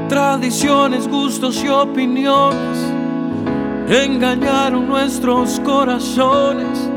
Tradiciones, 0.08 1.08
gustos 1.08 1.62
y 1.62 1.68
opiniones 1.68 2.78
engañaron 3.88 4.88
nuestros 4.88 5.60
corazones. 5.60 6.90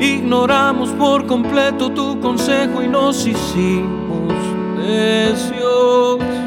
Ignoramos 0.00 0.90
por 0.90 1.26
completo 1.26 1.90
tu 1.90 2.20
consejo 2.20 2.82
y 2.82 2.88
nos 2.88 3.26
hicimos 3.26 4.32
necios. 4.76 6.37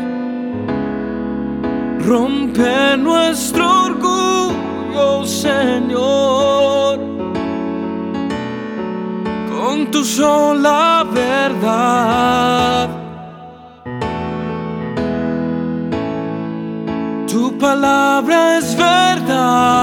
Rompe 2.11 2.97
nuestro 2.97 3.85
orgullo, 3.85 5.25
Señor, 5.25 6.99
con 9.49 9.89
tu 9.91 10.03
sola 10.03 11.07
verdad. 11.09 12.89
Tu 17.31 17.57
palabra 17.57 18.57
es 18.57 18.75
verdad. 18.75 19.77